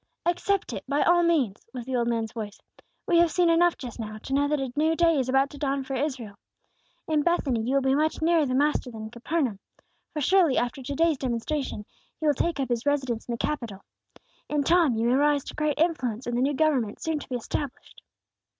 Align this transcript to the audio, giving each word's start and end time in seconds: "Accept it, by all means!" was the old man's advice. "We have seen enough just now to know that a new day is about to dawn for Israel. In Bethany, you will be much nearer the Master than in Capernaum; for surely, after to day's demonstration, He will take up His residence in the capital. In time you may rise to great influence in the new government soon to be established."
"Accept 0.25 0.73
it, 0.73 0.83
by 0.87 1.03
all 1.03 1.21
means!" 1.21 1.67
was 1.75 1.85
the 1.85 1.95
old 1.95 2.07
man's 2.07 2.31
advice. 2.31 2.59
"We 3.05 3.19
have 3.19 3.29
seen 3.29 3.51
enough 3.51 3.77
just 3.77 3.99
now 3.99 4.17
to 4.23 4.33
know 4.33 4.47
that 4.47 4.59
a 4.59 4.73
new 4.75 4.95
day 4.95 5.19
is 5.19 5.29
about 5.29 5.51
to 5.51 5.59
dawn 5.59 5.83
for 5.83 5.93
Israel. 5.93 6.39
In 7.07 7.21
Bethany, 7.21 7.61
you 7.61 7.75
will 7.75 7.83
be 7.83 7.93
much 7.93 8.19
nearer 8.19 8.47
the 8.47 8.55
Master 8.55 8.89
than 8.89 9.03
in 9.03 9.11
Capernaum; 9.11 9.59
for 10.11 10.19
surely, 10.19 10.57
after 10.57 10.81
to 10.81 10.95
day's 10.95 11.19
demonstration, 11.19 11.85
He 12.19 12.25
will 12.25 12.33
take 12.33 12.59
up 12.59 12.69
His 12.69 12.87
residence 12.87 13.27
in 13.27 13.33
the 13.33 13.37
capital. 13.37 13.83
In 14.49 14.63
time 14.63 14.95
you 14.95 15.07
may 15.07 15.13
rise 15.13 15.43
to 15.43 15.53
great 15.55 15.77
influence 15.77 16.25
in 16.25 16.33
the 16.33 16.41
new 16.41 16.55
government 16.55 16.99
soon 16.99 17.19
to 17.19 17.29
be 17.29 17.35
established." 17.35 18.01